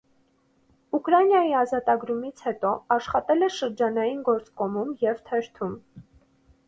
Ուկրաինայի 0.99 1.51
ազատագրումից 1.59 2.43
հետո 2.47 2.71
աշխատել 2.97 3.49
է 3.49 3.53
շրջանային 3.59 4.25
գործկոմում 4.31 4.91
և 5.07 5.25
թերթում։ 5.29 5.81